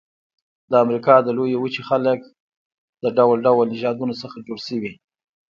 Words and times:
د 0.69 0.73
امریکا 0.83 1.15
د 1.21 1.27
لویې 1.37 1.57
وچې 1.59 1.81
خلک 1.89 2.19
د 3.03 3.05
ډول 3.17 3.37
ډول 3.47 3.65
نژادونو 3.75 4.13
څخه 4.21 4.37
جوړ 4.47 4.59
شوي. 4.67 4.91